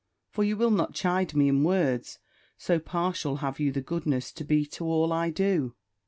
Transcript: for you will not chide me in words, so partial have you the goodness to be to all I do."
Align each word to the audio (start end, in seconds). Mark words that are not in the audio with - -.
for 0.31 0.43
you 0.43 0.57
will 0.57 0.71
not 0.71 0.95
chide 0.95 1.35
me 1.35 1.47
in 1.47 1.63
words, 1.63 2.17
so 2.57 2.79
partial 2.79 3.35
have 3.35 3.59
you 3.59 3.71
the 3.71 3.81
goodness 3.81 4.31
to 4.31 4.43
be 4.43 4.65
to 4.65 4.83
all 4.83 5.13
I 5.13 5.29
do." 5.29 5.75